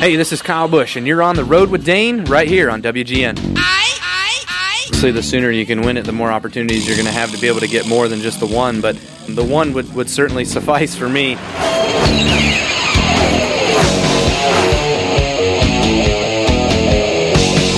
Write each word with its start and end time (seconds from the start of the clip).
Hey, 0.00 0.16
this 0.16 0.32
is 0.32 0.40
Kyle 0.40 0.66
Busch, 0.66 0.96
and 0.96 1.06
you're 1.06 1.22
on 1.22 1.36
the 1.36 1.44
road 1.44 1.68
with 1.68 1.84
Dane 1.84 2.24
right 2.24 2.48
here 2.48 2.70
on 2.70 2.80
WGN. 2.80 3.38
I, 3.38 3.98
I, 4.00 4.44
I. 4.48 4.84
Obviously, 4.86 5.10
the 5.10 5.22
sooner 5.22 5.50
you 5.50 5.66
can 5.66 5.82
win 5.82 5.98
it, 5.98 6.06
the 6.06 6.12
more 6.12 6.32
opportunities 6.32 6.86
you're 6.86 6.96
going 6.96 7.04
to 7.04 7.12
have 7.12 7.30
to 7.32 7.38
be 7.38 7.48
able 7.48 7.60
to 7.60 7.68
get 7.68 7.86
more 7.86 8.08
than 8.08 8.20
just 8.20 8.40
the 8.40 8.46
one, 8.46 8.80
but 8.80 8.96
the 9.28 9.44
one 9.44 9.74
would, 9.74 9.94
would 9.94 10.08
certainly 10.08 10.46
suffice 10.46 10.94
for 10.96 11.06
me. 11.06 11.36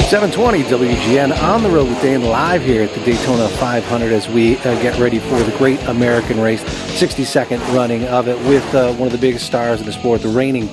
720 0.07 0.63
WGN 0.63 1.43
on 1.43 1.65
the 1.65 1.71
road 1.71 1.89
with 1.89 2.01
Dane 2.03 2.23
live 2.23 2.63
here 2.63 2.85
at 2.85 2.95
the 2.95 3.01
Daytona 3.05 3.49
500 3.49 4.13
as 4.13 4.29
we 4.29 4.59
uh, 4.59 4.81
get 4.81 4.97
ready 5.01 5.19
for 5.19 5.43
the 5.43 5.57
Great 5.59 5.83
American 5.89 6.39
Race, 6.39 6.63
62nd 7.01 7.59
running 7.75 8.05
of 8.05 8.29
it 8.29 8.39
with 8.47 8.75
uh, 8.77 8.93
one 8.93 9.09
of 9.09 9.13
the 9.13 9.19
biggest 9.19 9.45
stars 9.45 9.81
in 9.81 9.87
the 9.87 9.93
sport, 9.93 10.23
the 10.23 10.29
reigning 10.29 10.69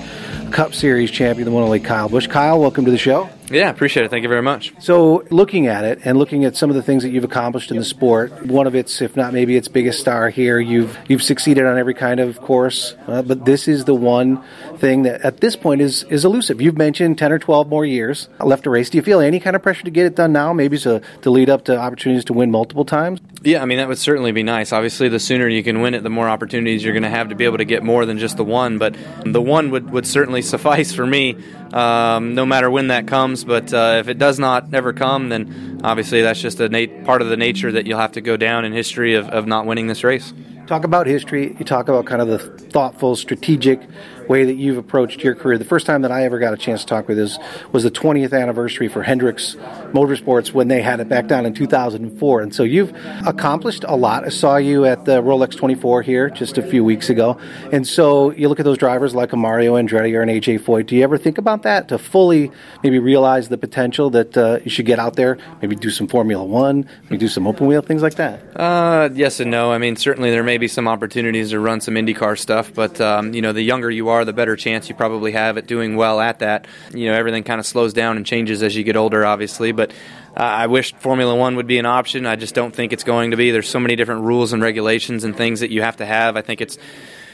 Cup 0.50 0.74
Series 0.74 1.12
champion, 1.12 1.46
the 1.46 1.52
one 1.52 1.64
and 1.64 1.68
only 1.68 1.80
Kyle 1.80 2.10
Busch. 2.10 2.28
Kyle, 2.28 2.60
welcome 2.60 2.86
to 2.86 2.92
the 2.92 2.98
show. 2.98 3.30
Yeah, 3.52 3.70
appreciate 3.70 4.06
it. 4.06 4.10
Thank 4.10 4.24
you 4.24 4.30
very 4.30 4.44
much. 4.44 4.74
So, 4.80 5.24
looking 5.32 5.66
at 5.66 5.84
it 5.84 6.02
and 6.06 6.20
looking 6.20 6.46
at 6.46 6.56
some 6.56 6.70
of 6.70 6.76
the 6.76 6.84
things 6.84 7.02
that 7.02 7.10
you've 7.10 7.24
accomplished 7.24 7.72
in 7.72 7.78
the 7.78 7.84
sport, 7.84 8.46
one 8.46 8.68
of 8.68 8.76
its, 8.76 9.02
if 9.02 9.16
not 9.16 9.34
maybe 9.34 9.56
its 9.56 9.68
biggest 9.68 10.00
star 10.00 10.30
here, 10.30 10.60
you've 10.60 10.98
you've 11.08 11.24
succeeded 11.24 11.66
on 11.66 11.78
every 11.78 11.96
kind 11.96 12.20
of 12.20 12.40
course, 12.42 12.96
uh, 13.08 13.24
but 13.24 13.46
this 13.46 13.68
is 13.68 13.86
the 13.86 13.96
one 13.96 14.44
thing 14.78 15.04
that 15.04 15.22
at 15.22 15.40
this 15.40 15.56
point 15.56 15.82
is 15.82 16.04
is 16.04 16.26
elusive. 16.26 16.62
You've 16.62 16.78
mentioned 16.78 17.18
ten 17.18 17.32
or 17.32 17.40
twelve 17.40 17.70
more 17.70 17.86
years 17.86 18.30
left 18.40 18.66
to 18.66 18.70
race. 18.70 18.92
Do 18.92 18.98
you 18.98 19.02
feel 19.02 19.20
any 19.20 19.40
kind 19.40 19.56
of 19.56 19.64
pressure 19.64 19.84
to 19.84 19.92
get 19.92 20.06
it 20.06 20.16
done 20.16 20.32
now? 20.32 20.54
Maybe 20.54 20.78
to 20.80 21.02
to 21.22 21.30
lead 21.32 21.50
up 21.50 21.66
to 21.66 21.78
opportunities 21.78 22.26
to 22.26 22.34
win 22.34 22.52
multiple 22.52 22.86
times. 22.86 23.20
Yeah, 23.42 23.62
I 23.62 23.66
mean 23.66 23.78
that 23.78 23.88
would 23.88 23.98
certainly 23.98 24.34
be 24.34 24.44
nice. 24.44 24.74
Obviously, 24.74 25.08
the 25.08 25.20
sooner 25.20 25.48
you 25.48 25.64
can 25.64 25.82
win 25.82 25.94
it, 25.94 26.04
the 26.04 26.10
more 26.10 26.28
opportunities 26.28 26.84
you're 26.84 26.94
going 26.94 27.04
to 27.04 27.10
have 27.10 27.30
to 27.30 27.36
be 27.36 27.46
able 27.46 27.60
to 27.60 27.66
get 27.66 27.84
more 27.84 28.06
than 28.06 28.18
just 28.18 28.36
the 28.36 28.44
one. 28.44 28.78
But 28.78 28.98
the 29.26 29.42
one 29.42 29.72
would 29.72 29.90
would 29.92 30.06
certainly 30.06 30.42
suffice 30.54 30.94
for 30.94 31.06
me, 31.06 31.38
um, 31.72 32.36
no 32.36 32.46
matter 32.46 32.70
when 32.70 32.88
that 32.88 33.08
comes. 33.08 33.46
But 33.46 33.74
uh, 33.74 33.98
if 34.00 34.10
it 34.10 34.18
does 34.18 34.40
not 34.40 34.74
ever 34.74 34.92
come, 34.92 35.30
then 35.30 35.80
obviously 35.86 36.22
that's 36.22 36.42
just 36.42 36.60
a 36.60 36.68
nat- 36.68 37.06
part 37.06 37.22
of 37.22 37.30
the 37.30 37.38
nature 37.38 37.72
that 37.72 37.88
you'll 37.88 38.00
have 38.00 38.12
to 38.14 38.22
go 38.22 38.36
down 38.36 38.66
in 38.66 38.74
history 38.74 39.16
of, 39.16 39.30
of 39.30 39.48
not 39.48 39.66
winning 39.66 39.88
this 39.88 40.04
race. 40.04 40.34
Talk 40.70 40.84
about 40.84 41.08
history. 41.08 41.56
You 41.58 41.66
talk 41.66 41.88
about 41.88 42.06
kind 42.06 42.22
of 42.22 42.28
the 42.28 42.38
thoughtful, 42.38 43.16
strategic 43.16 43.82
way 44.30 44.44
that 44.44 44.54
you've 44.54 44.78
approached 44.78 45.24
your 45.24 45.34
career. 45.34 45.58
The 45.58 45.66
first 45.66 45.88
time 45.88 46.04
that 46.04 46.12
I 46.12 46.24
ever 46.24 46.38
got 46.38 46.54
a 46.54 46.58
chance 46.58 46.82
to 46.82 46.88
talk 46.88 47.08
with 47.08 47.18
is 47.18 47.40
was 47.72 47.82
the 47.82 47.90
20th 47.90 48.40
anniversary 48.40 48.88
for 48.88 49.02
Hendricks 49.02 49.56
Motorsports 49.92 50.54
when 50.54 50.68
they 50.68 50.84
had 50.84 51.00
it 51.00 51.10
back 51.10 51.26
down 51.26 51.48
in 51.48 51.56
2004. 51.56 52.42
And 52.42 52.54
so 52.54 52.62
you've 52.62 52.96
accomplished 53.26 53.84
a 53.88 53.96
lot. 53.96 54.24
I 54.24 54.30
saw 54.30 54.58
you 54.58 54.86
at 54.86 55.06
the 55.06 55.24
Rolex 55.24 55.58
24 55.58 56.04
here 56.04 56.30
just 56.30 56.60
a 56.60 56.62
few 56.62 56.84
weeks 56.84 57.10
ago. 57.10 57.40
And 57.72 57.88
so 57.88 58.32
you 58.34 58.48
look 58.48 58.60
at 58.60 58.66
those 58.66 58.78
drivers 58.78 59.16
like 59.16 59.34
a 59.34 59.38
Mario 59.38 59.74
Andretti 59.74 60.14
or 60.14 60.22
an 60.22 60.30
AJ 60.30 60.60
Foyt. 60.60 60.86
Do 60.86 60.96
you 60.96 61.04
ever 61.04 61.18
think 61.18 61.40
about 61.40 61.64
that 61.64 61.88
to 61.88 61.98
fully 61.98 62.52
maybe 62.84 63.00
realize 63.00 63.50
the 63.50 63.58
potential 63.58 64.12
that 64.12 64.38
uh, 64.38 64.60
you 64.64 64.70
should 64.70 64.86
get 64.86 65.00
out 65.00 65.16
there, 65.16 65.40
maybe 65.64 65.76
do 65.76 65.90
some 65.90 66.08
Formula 66.08 66.46
One, 66.46 66.88
maybe 67.06 67.18
do 67.18 67.28
some 67.28 67.48
open 67.48 67.66
wheel, 67.66 67.82
things 67.82 68.04
like 68.04 68.16
that? 68.16 68.56
Uh, 68.56 69.10
yes 69.12 69.40
and 69.40 69.50
no. 69.50 69.72
I 69.72 69.80
mean, 69.80 69.96
certainly 69.96 70.30
there 70.30 70.44
may 70.44 70.59
be 70.60 70.68
some 70.68 70.88
opportunities 70.88 71.52
to 71.52 71.60
run 71.60 71.82
some 71.82 71.96
IndyCar 71.96 72.38
stuff, 72.38 72.74
but 72.74 73.00
um, 73.02 73.34
you 73.34 73.42
know, 73.42 73.54
the 73.54 73.62
younger 73.62 73.90
you 73.90 74.10
are, 74.10 74.26
the 74.26 74.34
better 74.34 74.56
chance 74.56 74.90
you 74.90 74.96
probably 74.96 75.32
have 75.32 75.58
at 75.58 75.68
doing 75.68 75.96
well 75.96 76.20
at 76.20 76.40
that. 76.40 76.68
You 76.94 77.08
know, 77.08 77.14
everything 77.14 77.44
kind 77.44 77.60
of 77.60 77.66
slows 77.66 77.94
down 77.94 78.18
and 78.18 78.26
changes 78.26 78.62
as 78.64 78.76
you 78.76 78.84
get 78.84 78.96
older, 78.96 79.26
obviously, 79.26 79.72
but. 79.72 79.92
Uh, 80.38 80.44
I 80.44 80.68
wish 80.68 80.94
Formula 80.94 81.36
One 81.36 81.56
would 81.56 81.66
be 81.68 81.80
an 81.80 81.88
option. 81.88 82.26
I 82.28 82.36
just 82.36 82.54
don't 82.54 82.74
think 82.74 82.94
it's 82.94 83.04
going 83.04 83.32
to 83.32 83.38
be. 83.38 83.50
There's 83.50 83.68
so 83.68 83.80
many 83.80 83.96
different 83.98 84.22
rules 84.22 84.54
and 84.54 84.62
regulations 84.62 85.24
and 85.24 85.36
things 85.36 85.60
that 85.62 85.72
you 85.72 85.82
have 85.82 85.98
to 85.98 86.06
have. 86.06 86.38
I 86.38 86.42
think 86.42 86.62
it's 86.62 86.78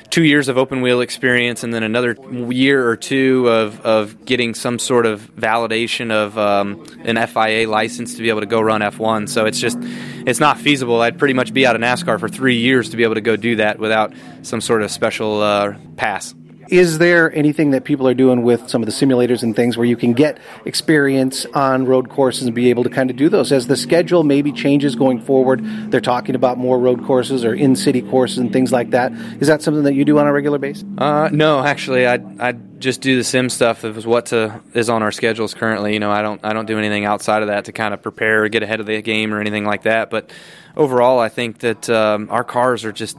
two 0.10 0.24
years 0.24 0.48
of 0.48 0.58
open 0.58 0.82
wheel 0.82 1.02
experience 1.02 1.64
and 1.64 1.74
then 1.74 1.84
another 1.84 2.16
year 2.50 2.88
or 2.88 2.96
two 2.96 3.48
of, 3.48 3.82
of 3.82 4.26
getting 4.26 4.54
some 4.54 4.80
sort 4.80 5.06
of 5.06 5.22
validation 5.36 6.12
of 6.12 6.38
um, 6.38 6.86
an 7.04 7.16
FIA 7.28 7.70
license 7.70 8.16
to 8.16 8.22
be 8.22 8.30
able 8.30 8.42
to 8.42 8.46
go 8.46 8.62
run 8.62 8.82
F1. 8.82 9.30
So 9.30 9.46
it's 9.46 9.60
just 9.60 9.78
it's 10.26 10.40
not 10.40 10.60
feasible. 10.60 11.02
I'd 11.02 11.20
pretty 11.20 11.34
much 11.34 11.54
be 11.54 11.66
out 11.66 11.76
of 11.76 11.82
NASCAR 11.82 12.20
for 12.20 12.28
three 12.28 12.58
years 12.58 12.90
to 12.90 12.98
be 12.98 13.04
able 13.04 13.16
to 13.16 13.22
go 13.22 13.36
do 13.36 13.58
that 13.58 13.80
without 13.80 14.14
some 14.42 14.62
sort 14.62 14.82
of 14.82 14.92
special 14.92 15.42
uh, 15.42 15.76
pass. 15.98 16.34
Is 16.70 16.98
there 16.98 17.34
anything 17.36 17.72
that 17.72 17.84
people 17.84 18.08
are 18.08 18.14
doing 18.14 18.44
with 18.44 18.70
some 18.70 18.82
of 18.82 18.88
the 18.88 18.92
simulators 18.92 19.44
and 19.44 19.56
things 19.56 19.78
where 19.78 19.86
you 19.86 19.96
can 19.96 20.14
get 20.14 20.40
experience 20.66 21.46
on 21.54 21.86
road 21.86 22.10
courses 22.10 22.44
and 22.44 22.56
be 22.56 22.70
able 22.70 22.84
to 22.84 22.90
kind 22.90 23.10
of 23.10 23.16
do 23.16 23.30
those? 23.30 23.52
As 23.52 23.68
the 23.68 23.76
schedule 23.76 24.24
maybe 24.24 24.52
changes 24.52 24.96
going 24.96 25.22
forward, 25.22 25.62
they're 25.92 26.02
talking 26.02 26.36
about 26.36 26.58
more 26.58 26.80
road 26.80 27.04
courses 27.06 27.46
or 27.46 27.54
in 27.54 27.76
city 27.76 28.02
courses 28.02 28.40
and 28.40 28.52
things 28.52 28.72
like 28.72 28.92
that. 28.92 29.12
Is 29.40 29.48
that 29.48 29.62
something 29.62 29.84
that 29.84 29.94
you 29.94 30.06
do 30.06 30.18
on 30.18 30.28
a 30.28 30.34
regular 30.34 30.58
basis? 30.58 30.84
Uh, 30.98 31.30
no, 31.32 31.64
actually, 31.64 32.08
I 32.08 32.16
I 32.40 32.54
just 32.80 33.02
do 33.02 33.18
the 33.18 33.24
sim 33.24 33.50
stuff 33.50 33.84
is 33.86 34.06
what 34.06 34.28
to, 34.28 34.62
is 34.74 34.90
on 34.90 35.02
our 35.04 35.12
schedules 35.12 35.54
currently. 35.54 35.94
You 35.94 36.00
know, 36.00 36.12
I 36.12 36.22
don't 36.22 36.42
I 36.44 36.54
don't 36.54 36.66
do 36.66 36.78
anything 36.78 37.06
outside 37.06 37.42
of 37.42 37.48
that 37.50 37.66
to 37.66 37.72
kind 37.72 37.94
of 37.94 38.02
prepare 38.02 38.44
or 38.44 38.50
get 38.50 38.64
ahead 38.64 38.80
of 38.80 38.86
the 38.86 39.02
game 39.02 39.34
or 39.34 39.40
anything 39.40 39.66
like 39.66 39.84
that. 39.84 40.10
But 40.10 40.32
overall, 40.76 41.20
I 41.20 41.30
think 41.30 41.60
that 41.60 41.90
um, 41.90 42.28
our 42.32 42.44
cars 42.44 42.86
are 42.86 42.92
just 42.92 43.18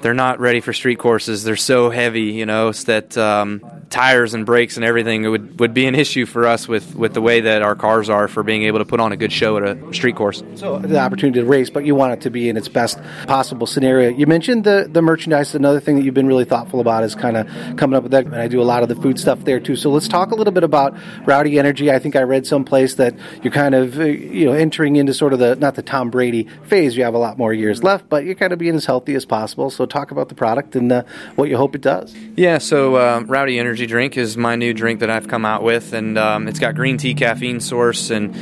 they're 0.00 0.14
not 0.14 0.40
ready 0.40 0.60
for 0.60 0.72
street 0.72 0.98
courses. 0.98 1.44
They're 1.44 1.56
so 1.56 1.90
heavy, 1.90 2.32
you 2.32 2.46
know, 2.46 2.68
that 2.84 3.16
um, 3.18 3.62
tires 3.90 4.34
and 4.34 4.46
brakes 4.46 4.76
and 4.76 4.84
everything 4.84 5.28
would, 5.28 5.58
would 5.58 5.74
be 5.74 5.84
an 5.86 5.96
issue 5.96 6.24
for 6.24 6.46
us 6.46 6.68
with, 6.68 6.94
with 6.94 7.12
the 7.12 7.20
way 7.20 7.40
that 7.40 7.60
our 7.60 7.74
cars 7.74 8.08
are 8.08 8.28
for 8.28 8.44
being 8.44 8.62
able 8.62 8.78
to 8.78 8.84
put 8.84 9.00
on 9.00 9.10
a 9.10 9.16
good 9.16 9.32
show 9.32 9.56
at 9.56 9.64
a 9.64 9.92
street 9.94 10.14
course. 10.14 10.44
So 10.54 10.78
the 10.78 10.98
opportunity 10.98 11.40
to 11.40 11.44
race, 11.44 11.70
but 11.70 11.84
you 11.84 11.96
want 11.96 12.12
it 12.12 12.20
to 12.22 12.30
be 12.30 12.48
in 12.48 12.56
its 12.56 12.68
best 12.68 13.00
possible 13.26 13.66
scenario. 13.66 14.10
You 14.10 14.28
mentioned 14.28 14.62
the, 14.62 14.88
the 14.88 15.02
merchandise. 15.02 15.56
Another 15.56 15.80
thing 15.80 15.96
that 15.96 16.04
you've 16.04 16.14
been 16.14 16.28
really 16.28 16.44
thoughtful 16.44 16.78
about 16.78 17.02
is 17.02 17.16
kind 17.16 17.36
of 17.36 17.48
coming 17.76 17.96
up 17.96 18.04
with 18.04 18.12
that. 18.12 18.26
And 18.26 18.36
I 18.36 18.46
do 18.46 18.62
a 18.62 18.64
lot 18.64 18.84
of 18.84 18.88
the 18.88 18.94
food 18.94 19.18
stuff 19.18 19.44
there 19.44 19.58
too. 19.58 19.74
So 19.74 19.90
let's 19.90 20.06
talk 20.06 20.30
a 20.30 20.36
little 20.36 20.52
bit 20.52 20.62
about 20.62 20.96
Rowdy 21.26 21.58
Energy. 21.58 21.90
I 21.90 21.98
think 21.98 22.14
I 22.14 22.22
read 22.22 22.46
someplace 22.46 22.94
that 22.94 23.16
you're 23.42 23.52
kind 23.52 23.74
of 23.74 23.98
uh, 23.98 24.04
you 24.04 24.46
know 24.46 24.52
entering 24.52 24.96
into 24.96 25.12
sort 25.12 25.32
of 25.32 25.40
the 25.40 25.56
not 25.56 25.74
the 25.74 25.82
Tom 25.82 26.10
Brady 26.10 26.46
phase. 26.62 26.96
You 26.96 27.02
have 27.02 27.14
a 27.14 27.18
lot 27.18 27.38
more 27.38 27.52
years 27.52 27.82
left, 27.82 28.08
but 28.08 28.24
you're 28.24 28.36
kind 28.36 28.52
of 28.52 28.60
being 28.60 28.76
as 28.76 28.86
healthy 28.86 29.16
as 29.16 29.24
possible. 29.24 29.68
So 29.68 29.84
talk 29.84 30.12
about 30.12 30.28
the 30.28 30.36
product 30.36 30.76
and 30.76 30.92
uh, 30.92 31.02
what 31.34 31.48
you 31.48 31.56
hope 31.56 31.74
it 31.74 31.80
does. 31.80 32.14
Yeah. 32.36 32.58
So 32.58 32.94
uh, 32.94 33.24
Rowdy 33.26 33.58
Energy 33.58 33.79
drink 33.86 34.16
is 34.16 34.36
my 34.36 34.56
new 34.56 34.72
drink 34.72 35.00
that 35.00 35.10
I've 35.10 35.28
come 35.28 35.44
out 35.44 35.62
with, 35.62 35.92
and 35.92 36.18
um, 36.18 36.48
it's 36.48 36.58
got 36.58 36.74
green 36.74 36.98
tea 36.98 37.14
caffeine 37.14 37.60
source, 37.60 38.10
and 38.10 38.34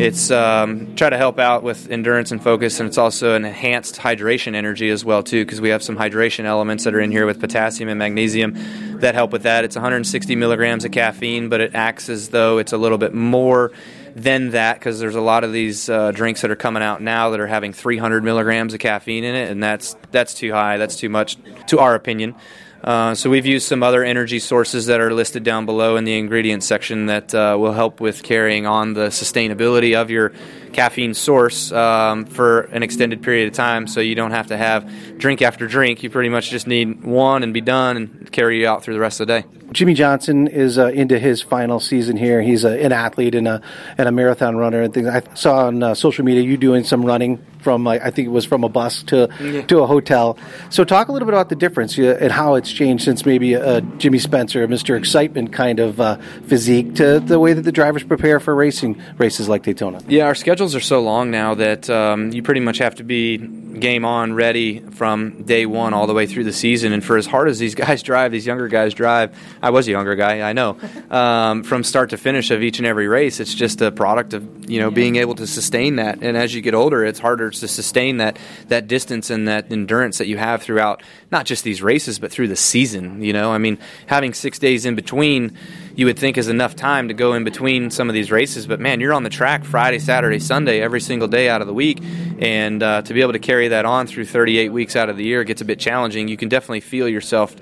it's 0.00 0.30
um, 0.30 0.94
try 0.96 1.10
to 1.10 1.16
help 1.16 1.38
out 1.38 1.62
with 1.62 1.90
endurance 1.90 2.32
and 2.32 2.42
focus, 2.42 2.80
and 2.80 2.88
it's 2.88 2.98
also 2.98 3.34
an 3.34 3.44
enhanced 3.44 3.96
hydration 3.96 4.54
energy 4.54 4.90
as 4.90 5.04
well 5.04 5.22
too, 5.22 5.44
because 5.44 5.60
we 5.60 5.68
have 5.68 5.82
some 5.82 5.96
hydration 5.96 6.44
elements 6.44 6.84
that 6.84 6.94
are 6.94 7.00
in 7.00 7.10
here 7.10 7.26
with 7.26 7.40
potassium 7.40 7.88
and 7.88 7.98
magnesium 7.98 8.54
that 9.00 9.14
help 9.14 9.32
with 9.32 9.42
that. 9.44 9.64
It's 9.64 9.76
160 9.76 10.36
milligrams 10.36 10.84
of 10.84 10.92
caffeine, 10.92 11.48
but 11.48 11.60
it 11.60 11.74
acts 11.74 12.08
as 12.08 12.30
though 12.30 12.58
it's 12.58 12.72
a 12.72 12.78
little 12.78 12.98
bit 12.98 13.14
more 13.14 13.72
than 14.14 14.50
that 14.50 14.78
because 14.78 15.00
there's 15.00 15.16
a 15.16 15.20
lot 15.20 15.44
of 15.44 15.52
these 15.52 15.88
uh, 15.88 16.12
drinks 16.12 16.42
that 16.42 16.50
are 16.50 16.56
coming 16.56 16.82
out 16.82 17.02
now 17.02 17.30
that 17.30 17.40
are 17.40 17.46
having 17.46 17.72
300 17.72 18.22
milligrams 18.22 18.74
of 18.74 18.80
caffeine 18.80 19.24
in 19.24 19.34
it, 19.34 19.50
and 19.50 19.62
that's 19.62 19.96
that's 20.10 20.34
too 20.34 20.52
high. 20.52 20.76
That's 20.76 20.96
too 20.96 21.08
much, 21.08 21.36
to 21.68 21.78
our 21.78 21.94
opinion. 21.94 22.34
Uh, 22.84 23.14
so 23.14 23.30
we've 23.30 23.46
used 23.46 23.66
some 23.66 23.82
other 23.82 24.04
energy 24.04 24.38
sources 24.38 24.86
that 24.86 25.00
are 25.00 25.14
listed 25.14 25.42
down 25.42 25.64
below 25.64 25.96
in 25.96 26.04
the 26.04 26.18
ingredients 26.18 26.66
section 26.66 27.06
that 27.06 27.34
uh, 27.34 27.56
will 27.58 27.72
help 27.72 27.98
with 27.98 28.22
carrying 28.22 28.66
on 28.66 28.92
the 28.92 29.06
sustainability 29.06 29.98
of 29.98 30.10
your 30.10 30.32
caffeine 30.74 31.14
source 31.14 31.72
um, 31.72 32.26
for 32.26 32.60
an 32.72 32.82
extended 32.82 33.22
period 33.22 33.48
of 33.48 33.54
time. 33.54 33.86
So 33.86 34.00
you 34.00 34.14
don't 34.14 34.32
have 34.32 34.48
to 34.48 34.56
have 34.58 35.18
drink 35.18 35.40
after 35.40 35.66
drink. 35.66 36.02
You 36.02 36.10
pretty 36.10 36.28
much 36.28 36.50
just 36.50 36.66
need 36.66 37.02
one 37.02 37.42
and 37.42 37.54
be 37.54 37.62
done 37.62 37.96
and 37.96 38.30
carry 38.30 38.60
you 38.60 38.68
out 38.68 38.82
through 38.82 38.94
the 38.94 39.00
rest 39.00 39.18
of 39.20 39.28
the 39.28 39.40
day. 39.40 39.63
Jimmie 39.74 39.94
Johnson 39.94 40.46
is 40.46 40.78
uh, 40.78 40.86
into 40.86 41.18
his 41.18 41.42
final 41.42 41.80
season 41.80 42.16
here. 42.16 42.40
He's 42.40 42.62
a, 42.62 42.80
an 42.80 42.92
athlete 42.92 43.34
and 43.34 43.48
a 43.48 43.60
and 43.98 44.08
a 44.08 44.12
marathon 44.12 44.56
runner 44.56 44.80
and 44.82 44.94
things. 44.94 45.08
I 45.08 45.22
saw 45.34 45.66
on 45.66 45.82
uh, 45.82 45.94
social 45.94 46.24
media 46.24 46.42
you 46.42 46.56
doing 46.56 46.84
some 46.84 47.04
running 47.04 47.44
from 47.58 47.88
I 47.88 47.98
think 48.10 48.26
it 48.26 48.30
was 48.30 48.44
from 48.44 48.62
a 48.62 48.68
bus 48.68 49.02
to 49.04 49.28
yeah. 49.40 49.62
to 49.62 49.80
a 49.80 49.86
hotel. 49.86 50.38
So 50.70 50.84
talk 50.84 51.08
a 51.08 51.12
little 51.12 51.26
bit 51.26 51.34
about 51.34 51.48
the 51.48 51.56
difference 51.56 51.98
uh, 51.98 52.18
and 52.20 52.30
how 52.30 52.54
it's 52.54 52.70
changed 52.70 53.04
since 53.04 53.26
maybe 53.26 53.54
a 53.54 53.80
Jimmy 53.80 54.20
Spencer, 54.20 54.66
Mr. 54.68 54.96
Excitement 54.96 55.52
kind 55.52 55.80
of 55.80 56.00
uh, 56.00 56.18
physique 56.46 56.94
to 56.96 57.18
the 57.18 57.40
way 57.40 57.52
that 57.52 57.62
the 57.62 57.72
drivers 57.72 58.04
prepare 58.04 58.38
for 58.38 58.54
racing 58.54 59.02
races 59.18 59.48
like 59.48 59.64
Daytona. 59.64 60.00
Yeah, 60.06 60.26
our 60.26 60.36
schedules 60.36 60.76
are 60.76 60.80
so 60.80 61.00
long 61.00 61.32
now 61.32 61.54
that 61.54 61.90
um, 61.90 62.30
you 62.30 62.44
pretty 62.44 62.60
much 62.60 62.78
have 62.78 62.94
to 62.96 63.02
be 63.02 63.38
game 63.38 64.04
on, 64.04 64.34
ready 64.34 64.80
from 64.80 65.42
day 65.42 65.66
one 65.66 65.94
all 65.94 66.06
the 66.06 66.14
way 66.14 66.26
through 66.26 66.44
the 66.44 66.52
season. 66.52 66.92
And 66.92 67.04
for 67.04 67.16
as 67.16 67.26
hard 67.26 67.48
as 67.48 67.58
these 67.58 67.74
guys 67.84 68.02
drive, 68.02 68.32
these 68.32 68.46
younger 68.46 68.68
guys 68.68 68.94
drive, 68.94 69.36
I 69.64 69.70
was 69.70 69.88
a 69.88 69.92
younger 69.92 70.14
guy, 70.14 70.46
I 70.46 70.52
know, 70.52 70.76
um, 71.10 71.62
from 71.62 71.84
start 71.84 72.10
to 72.10 72.18
finish 72.18 72.50
of 72.50 72.62
each 72.62 72.78
and 72.78 72.86
every 72.86 73.08
race, 73.08 73.40
it's 73.40 73.54
just 73.54 73.80
a 73.80 73.90
product 73.90 74.34
of 74.34 74.54
you 74.68 74.80
know, 74.80 74.90
being 74.90 75.16
able 75.16 75.34
to 75.36 75.46
sustain 75.46 75.96
that. 75.96 76.22
And 76.22 76.36
as 76.36 76.54
you 76.54 76.62
get 76.62 76.74
older, 76.74 77.04
it's 77.04 77.18
harder 77.18 77.50
to 77.50 77.68
sustain 77.68 78.18
that 78.18 78.38
that 78.68 78.86
distance 78.86 79.30
and 79.30 79.46
that 79.48 79.70
endurance 79.70 80.18
that 80.18 80.26
you 80.26 80.38
have 80.38 80.62
throughout 80.62 81.02
not 81.30 81.46
just 81.46 81.64
these 81.64 81.82
races, 81.82 82.18
but 82.18 82.30
through 82.30 82.48
the 82.48 82.56
season. 82.56 83.22
You 83.22 83.32
know, 83.32 83.52
I 83.52 83.58
mean, 83.58 83.78
having 84.06 84.32
six 84.34 84.58
days 84.58 84.86
in 84.86 84.94
between, 84.94 85.56
you 85.96 86.06
would 86.06 86.18
think 86.18 86.38
is 86.38 86.48
enough 86.48 86.76
time 86.76 87.08
to 87.08 87.14
go 87.14 87.34
in 87.34 87.44
between 87.44 87.90
some 87.90 88.08
of 88.08 88.14
these 88.14 88.30
races. 88.30 88.66
But 88.66 88.80
man, 88.80 89.00
you're 89.00 89.14
on 89.14 89.22
the 89.22 89.30
track 89.30 89.64
Friday, 89.64 89.98
Saturday, 89.98 90.38
Sunday, 90.38 90.80
every 90.80 91.00
single 91.00 91.28
day 91.28 91.48
out 91.48 91.60
of 91.60 91.66
the 91.66 91.74
week, 91.74 92.00
and 92.38 92.82
uh, 92.82 93.02
to 93.02 93.14
be 93.14 93.20
able 93.20 93.32
to 93.32 93.38
carry 93.38 93.68
that 93.68 93.84
on 93.84 94.06
through 94.06 94.26
38 94.26 94.70
weeks 94.70 94.96
out 94.96 95.08
of 95.08 95.16
the 95.16 95.24
year 95.24 95.44
gets 95.44 95.60
a 95.60 95.64
bit 95.64 95.78
challenging. 95.78 96.28
You 96.28 96.36
can 96.36 96.48
definitely 96.48 96.80
feel 96.80 97.08
yourself 97.08 97.54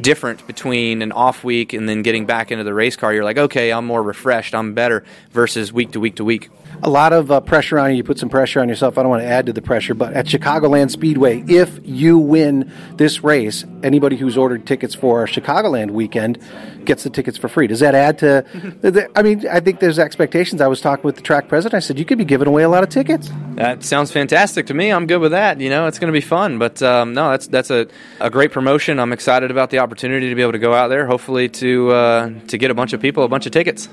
different 0.00 0.46
between 0.46 1.02
an 1.02 1.12
off 1.12 1.44
week 1.44 1.72
and 1.72 1.88
then 1.88 2.02
getting 2.02 2.26
back 2.26 2.50
into 2.50 2.64
the 2.64 2.74
race 2.74 2.96
car. 2.96 3.12
You're 3.12 3.24
like, 3.24 3.38
okay, 3.38 3.72
I'm 3.72 3.84
more 3.84 4.02
refreshed, 4.02 4.54
I'm 4.54 4.74
better, 4.74 5.04
versus 5.30 5.72
week 5.72 5.92
to 5.92 6.00
week 6.00 6.16
to 6.16 6.24
week 6.24 6.50
a 6.82 6.90
lot 6.90 7.12
of 7.12 7.30
uh, 7.30 7.40
pressure 7.40 7.78
on 7.78 7.90
you. 7.90 7.96
You 7.96 8.04
put 8.04 8.18
some 8.18 8.28
pressure 8.28 8.60
on 8.60 8.68
yourself. 8.68 8.98
I 8.98 9.02
don't 9.02 9.10
want 9.10 9.22
to 9.22 9.28
add 9.28 9.46
to 9.46 9.52
the 9.52 9.62
pressure, 9.62 9.94
but 9.94 10.12
at 10.12 10.26
Chicagoland 10.26 10.90
Speedway, 10.90 11.44
if 11.46 11.78
you 11.82 12.18
win 12.18 12.70
this 12.96 13.22
race, 13.22 13.64
anybody 13.82 14.16
who's 14.16 14.36
ordered 14.36 14.66
tickets 14.66 14.94
for 14.94 15.26
Chicagoland 15.26 15.92
weekend 15.92 16.38
gets 16.84 17.04
the 17.04 17.10
tickets 17.10 17.38
for 17.38 17.48
free. 17.48 17.66
Does 17.66 17.80
that 17.80 17.94
add 17.94 18.18
to? 18.18 18.44
the, 18.82 19.10
I 19.16 19.22
mean, 19.22 19.46
I 19.48 19.60
think 19.60 19.80
there's 19.80 19.98
expectations. 19.98 20.60
I 20.60 20.66
was 20.66 20.80
talking 20.80 21.04
with 21.04 21.16
the 21.16 21.22
track 21.22 21.48
president. 21.48 21.74
I 21.74 21.80
said 21.80 21.98
you 21.98 22.04
could 22.04 22.18
be 22.18 22.24
giving 22.24 22.48
away 22.48 22.62
a 22.62 22.68
lot 22.68 22.82
of 22.82 22.88
tickets. 22.88 23.30
That 23.56 23.84
sounds 23.84 24.10
fantastic 24.10 24.66
to 24.66 24.74
me. 24.74 24.90
I'm 24.90 25.06
good 25.06 25.18
with 25.18 25.32
that. 25.32 25.60
You 25.60 25.70
know, 25.70 25.86
it's 25.86 25.98
going 25.98 26.12
to 26.12 26.16
be 26.16 26.20
fun. 26.20 26.58
But 26.58 26.82
um, 26.82 27.14
no, 27.14 27.30
that's 27.30 27.46
that's 27.46 27.70
a, 27.70 27.86
a 28.20 28.30
great 28.30 28.52
promotion. 28.52 28.98
I'm 28.98 29.12
excited 29.12 29.50
about 29.50 29.70
the 29.70 29.78
opportunity 29.78 30.28
to 30.28 30.34
be 30.34 30.42
able 30.42 30.52
to 30.52 30.58
go 30.58 30.74
out 30.74 30.88
there. 30.88 31.06
Hopefully, 31.06 31.48
to 31.48 31.90
uh, 31.90 32.30
to 32.48 32.58
get 32.58 32.70
a 32.70 32.74
bunch 32.74 32.92
of 32.92 33.00
people 33.00 33.24
a 33.24 33.28
bunch 33.28 33.46
of 33.46 33.52
tickets. 33.52 33.88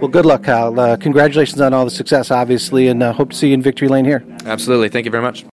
Well, 0.00 0.08
good 0.08 0.26
luck, 0.26 0.44
Kyle. 0.44 0.78
Uh, 0.78 0.96
congratulations 0.96 1.60
on 1.60 1.74
all 1.74 1.84
the 1.84 1.90
success, 1.90 2.30
obviously, 2.30 2.86
and 2.86 3.02
uh, 3.02 3.12
hope 3.12 3.30
to 3.30 3.36
see 3.36 3.48
you 3.48 3.54
in 3.54 3.62
victory 3.62 3.88
lane 3.88 4.04
here. 4.04 4.24
Absolutely. 4.44 4.88
Thank 4.88 5.06
you 5.06 5.10
very 5.10 5.24
much. 5.24 5.44